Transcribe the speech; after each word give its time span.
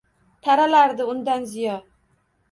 Taralardi 0.45 1.03
undan 1.11 1.45
ziyo 1.51 1.75